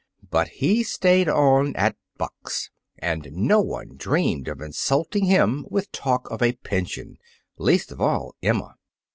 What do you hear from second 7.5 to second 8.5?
least of all